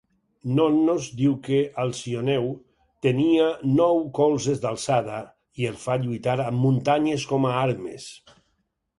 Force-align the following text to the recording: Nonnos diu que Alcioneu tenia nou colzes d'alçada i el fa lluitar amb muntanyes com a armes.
Nonnos 0.59 1.07
diu 1.17 1.33
que 1.47 1.57
Alcioneu 1.81 2.47
tenia 3.07 3.49
nou 3.79 4.01
colzes 4.19 4.63
d'alçada 4.63 5.19
i 5.63 5.67
el 5.73 5.77
fa 5.83 5.97
lluitar 6.05 6.35
amb 6.47 6.63
muntanyes 6.63 7.27
com 7.33 7.47
a 7.51 7.53
armes. 7.59 8.09